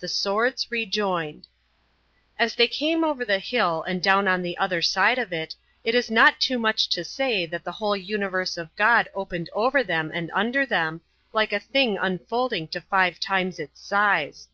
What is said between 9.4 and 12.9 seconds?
over them and under them, like a thing unfolding to